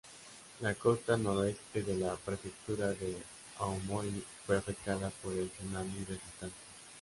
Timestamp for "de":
1.83-1.95, 2.87-3.17